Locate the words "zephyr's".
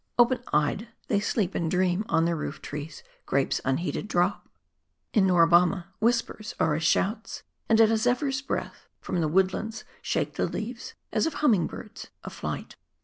7.97-8.41